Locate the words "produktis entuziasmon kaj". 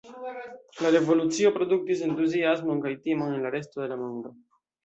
1.59-2.97